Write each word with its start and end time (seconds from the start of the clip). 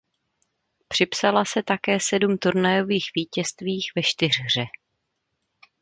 Připsala 0.87 1.45
se 1.45 1.63
také 1.63 1.97
sedm 2.01 2.37
turnajových 2.37 3.09
vítězství 3.15 3.81
ve 3.95 4.03
čtyřhře. 4.03 4.65